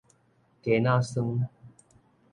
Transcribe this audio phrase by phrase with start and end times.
[0.63, 1.47] 雞那霜